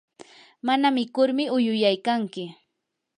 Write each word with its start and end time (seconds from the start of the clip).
mana 0.67 0.87
mikurmi 0.97 1.43
uyuyaykanki. 1.57 2.43